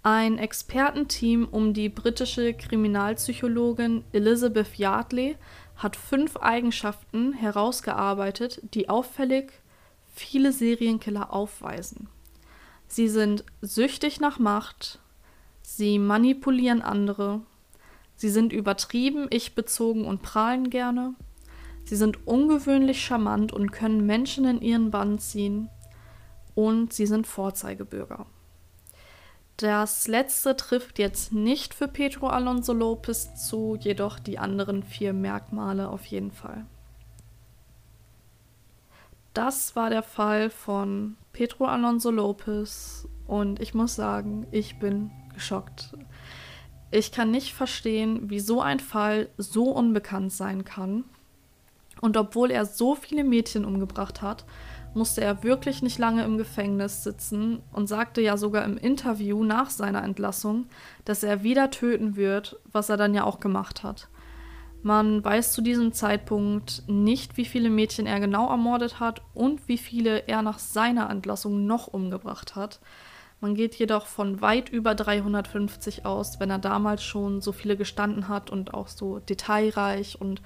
Ein 0.02 0.38
Expertenteam 0.38 1.46
um 1.50 1.74
die 1.74 1.88
britische 1.88 2.54
Kriminalpsychologin 2.54 4.04
Elizabeth 4.12 4.76
Yardley 4.76 5.36
hat 5.76 5.96
fünf 5.96 6.36
Eigenschaften 6.36 7.34
herausgearbeitet, 7.34 8.60
die 8.74 8.88
auffällig 8.88 9.52
viele 10.14 10.52
Serienkiller 10.52 11.32
aufweisen. 11.32 12.08
Sie 12.88 13.08
sind 13.08 13.44
süchtig 13.60 14.18
nach 14.18 14.38
Macht, 14.38 14.98
sie 15.62 15.98
manipulieren 15.98 16.80
andere, 16.80 17.42
sie 18.16 18.30
sind 18.30 18.52
übertrieben, 18.52 19.26
ich-bezogen 19.30 20.06
und 20.06 20.22
prahlen 20.22 20.70
gerne, 20.70 21.14
sie 21.84 21.96
sind 21.96 22.26
ungewöhnlich 22.26 23.04
charmant 23.04 23.52
und 23.52 23.72
können 23.72 24.06
Menschen 24.06 24.46
in 24.46 24.62
ihren 24.62 24.90
Bann 24.90 25.18
ziehen 25.18 25.68
und 26.54 26.94
sie 26.94 27.06
sind 27.06 27.26
Vorzeigebürger. 27.26 28.26
Das 29.58 30.08
letzte 30.08 30.56
trifft 30.56 30.98
jetzt 30.98 31.32
nicht 31.32 31.74
für 31.74 31.88
Pedro 31.88 32.28
Alonso 32.28 32.72
Lopez 32.72 33.34
zu, 33.34 33.76
jedoch 33.78 34.18
die 34.18 34.38
anderen 34.38 34.82
vier 34.82 35.12
Merkmale 35.12 35.88
auf 35.88 36.06
jeden 36.06 36.30
Fall. 36.30 36.64
Das 39.38 39.76
war 39.76 39.88
der 39.88 40.02
Fall 40.02 40.50
von 40.50 41.16
Pedro 41.32 41.66
Alonso 41.66 42.10
Lopez 42.10 43.06
und 43.28 43.60
ich 43.60 43.72
muss 43.72 43.94
sagen, 43.94 44.48
ich 44.50 44.80
bin 44.80 45.12
geschockt. 45.32 45.96
Ich 46.90 47.12
kann 47.12 47.30
nicht 47.30 47.54
verstehen, 47.54 48.30
wie 48.30 48.40
so 48.40 48.60
ein 48.60 48.80
Fall 48.80 49.28
so 49.36 49.70
unbekannt 49.70 50.32
sein 50.32 50.64
kann. 50.64 51.04
Und 52.00 52.16
obwohl 52.16 52.50
er 52.50 52.66
so 52.66 52.96
viele 52.96 53.22
Mädchen 53.22 53.64
umgebracht 53.64 54.22
hat, 54.22 54.44
musste 54.92 55.20
er 55.20 55.44
wirklich 55.44 55.82
nicht 55.82 55.98
lange 55.98 56.24
im 56.24 56.36
Gefängnis 56.36 57.04
sitzen 57.04 57.62
und 57.72 57.86
sagte 57.86 58.20
ja 58.20 58.36
sogar 58.36 58.64
im 58.64 58.76
Interview 58.76 59.44
nach 59.44 59.70
seiner 59.70 60.02
Entlassung, 60.02 60.66
dass 61.04 61.22
er 61.22 61.44
wieder 61.44 61.70
töten 61.70 62.16
wird, 62.16 62.58
was 62.72 62.88
er 62.88 62.96
dann 62.96 63.14
ja 63.14 63.22
auch 63.22 63.38
gemacht 63.38 63.84
hat. 63.84 64.08
Man 64.82 65.24
weiß 65.24 65.52
zu 65.52 65.60
diesem 65.60 65.92
Zeitpunkt 65.92 66.84
nicht, 66.86 67.36
wie 67.36 67.44
viele 67.44 67.68
Mädchen 67.68 68.06
er 68.06 68.20
genau 68.20 68.48
ermordet 68.48 69.00
hat 69.00 69.22
und 69.34 69.66
wie 69.68 69.78
viele 69.78 70.28
er 70.28 70.42
nach 70.42 70.58
seiner 70.58 71.10
Entlassung 71.10 71.66
noch 71.66 71.88
umgebracht 71.88 72.54
hat. 72.54 72.80
Man 73.40 73.54
geht 73.54 73.74
jedoch 73.76 74.06
von 74.06 74.40
weit 74.40 74.68
über 74.68 74.94
350 74.94 76.06
aus, 76.06 76.40
wenn 76.40 76.50
er 76.50 76.58
damals 76.58 77.04
schon 77.04 77.40
so 77.40 77.52
viele 77.52 77.76
gestanden 77.76 78.28
hat 78.28 78.50
und 78.50 78.74
auch 78.74 78.88
so 78.88 79.20
detailreich 79.20 80.20
und 80.20 80.42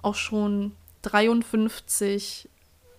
auch 0.00 0.16
schon 0.16 0.72
53 1.02 2.48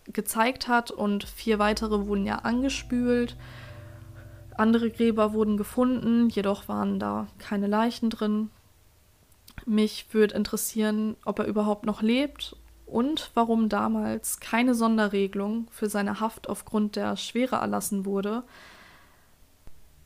gezeigt 0.05 0.67
hat 0.67 0.91
und 0.91 1.23
vier 1.23 1.59
weitere 1.59 2.07
wurden 2.07 2.25
ja 2.25 2.39
angespült. 2.39 3.37
Andere 4.57 4.91
Gräber 4.91 5.33
wurden 5.33 5.57
gefunden, 5.57 6.29
jedoch 6.29 6.67
waren 6.67 6.99
da 6.99 7.27
keine 7.37 7.67
Leichen 7.67 8.09
drin. 8.09 8.49
Mich 9.65 10.13
würde 10.13 10.35
interessieren, 10.35 11.15
ob 11.25 11.39
er 11.39 11.45
überhaupt 11.45 11.85
noch 11.85 12.01
lebt 12.01 12.55
und 12.85 13.31
warum 13.33 13.69
damals 13.69 14.39
keine 14.39 14.75
Sonderregelung 14.75 15.67
für 15.71 15.89
seine 15.89 16.19
Haft 16.19 16.49
aufgrund 16.49 16.95
der 16.95 17.17
Schwere 17.17 17.55
erlassen 17.57 18.05
wurde. 18.05 18.43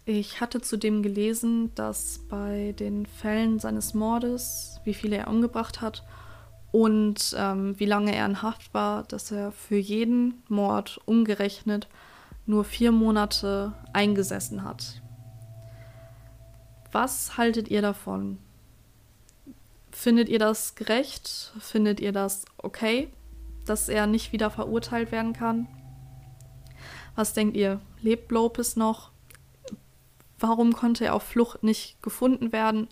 Ich 0.05 0.39
hatte 0.39 0.61
zudem 0.61 1.03
gelesen, 1.03 1.75
dass 1.75 2.19
bei 2.29 2.73
den 2.79 3.05
Fällen 3.05 3.59
seines 3.59 3.93
Mordes, 3.93 4.79
wie 4.85 4.93
viele 4.93 5.17
er 5.17 5.27
umgebracht 5.27 5.81
hat, 5.81 6.03
und 6.71 7.35
ähm, 7.37 7.77
wie 7.79 7.85
lange 7.85 8.15
er 8.15 8.25
in 8.25 8.41
Haft 8.41 8.73
war, 8.73 9.03
dass 9.03 9.31
er 9.31 9.51
für 9.51 9.77
jeden 9.77 10.43
Mord 10.47 10.99
umgerechnet 11.05 11.87
nur 12.45 12.63
vier 12.63 12.91
Monate 12.91 13.73
eingesessen 13.93 14.63
hat. 14.63 15.01
Was 16.91 17.37
haltet 17.37 17.67
ihr 17.67 17.81
davon? 17.81 18.37
Findet 19.97 20.29
ihr 20.29 20.37
das 20.37 20.75
gerecht? 20.75 21.51
Findet 21.59 21.99
ihr 21.99 22.11
das 22.11 22.45
okay, 22.57 23.11
dass 23.65 23.89
er 23.89 24.05
nicht 24.05 24.31
wieder 24.31 24.51
verurteilt 24.51 25.11
werden 25.11 25.33
kann? 25.33 25.67
Was 27.15 27.33
denkt 27.33 27.57
ihr? 27.57 27.81
Lebt 28.03 28.31
Lopez 28.31 28.75
noch? 28.75 29.09
Warum 30.37 30.73
konnte 30.73 31.05
er 31.05 31.15
auf 31.15 31.23
Flucht 31.23 31.63
nicht 31.63 31.99
gefunden 32.03 32.51
werden? 32.51 32.89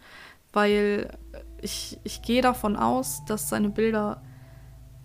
Weil 0.51 1.15
ich, 1.61 1.99
ich 2.03 2.23
gehe 2.23 2.41
davon 2.41 2.75
aus, 2.75 3.23
dass 3.27 3.49
seine 3.49 3.69
Bilder 3.69 4.23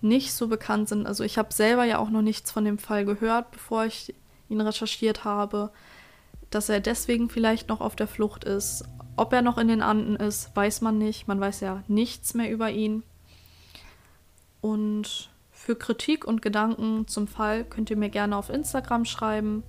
nicht 0.01 0.33
so 0.33 0.49
bekannt 0.49 0.89
sind. 0.89 1.07
Also 1.07 1.23
ich 1.23 1.37
habe 1.37 1.53
selber 1.53 1.85
ja 1.85 1.99
auch 1.99 2.09
noch 2.09 2.23
nichts 2.23 2.51
von 2.51 2.65
dem 2.65 2.79
Fall 2.79 3.05
gehört, 3.05 3.51
bevor 3.51 3.85
ich 3.85 4.15
ihn 4.49 4.63
recherchiert 4.63 5.25
habe, 5.25 5.71
dass 6.49 6.71
er 6.71 6.81
deswegen 6.81 7.29
vielleicht 7.29 7.69
noch 7.69 7.83
auf 7.83 7.95
der 7.95 8.09
Flucht 8.09 8.45
ist. 8.45 8.87
Ob 9.17 9.33
er 9.33 9.43
noch 9.43 9.59
in 9.59 9.69
den 9.69 9.83
Anden 9.83 10.17
ist, 10.17 10.55
weiß 10.55 10.81
man 10.81 10.99
nicht. 10.99 11.29
Man 11.29 11.41
weiß 11.41 11.61
ja 11.61 11.83
nichts 11.89 12.35
mehr 12.35 12.51
über 12.51 12.71
ihn. 12.71 13.03
Und 14.61 15.31
für 15.51 15.77
Kritik 15.77 16.25
und 16.25 16.43
Gedanken 16.43 17.07
zum 17.07 17.27
Fall 17.27 17.65
könnt 17.65 17.91
ihr 17.91 17.97
mir 17.97 18.11
gerne 18.11 18.37
auf 18.37 18.51
Instagram 18.51 19.05
schreiben. 19.05 19.63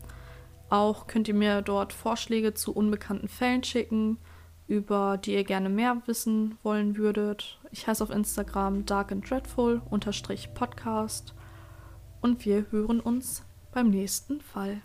Auch 0.69 1.07
könnt 1.07 1.27
ihr 1.27 1.33
mir 1.33 1.61
dort 1.61 1.91
Vorschläge 1.91 2.53
zu 2.53 2.73
unbekannten 2.73 3.27
Fällen 3.27 3.63
schicken 3.63 4.17
über 4.71 5.17
die 5.17 5.33
ihr 5.33 5.43
gerne 5.43 5.67
mehr 5.67 6.01
wissen 6.05 6.57
wollen 6.63 6.95
würdet. 6.95 7.59
Ich 7.71 7.87
heiße 7.87 8.01
auf 8.01 8.09
Instagram 8.09 8.85
dark 8.85 9.11
and 9.11 9.29
dreadful 9.29 9.81
Podcast 10.53 11.33
und 12.21 12.45
wir 12.45 12.67
hören 12.71 13.01
uns 13.01 13.43
beim 13.73 13.89
nächsten 13.89 14.39
Fall. 14.39 14.81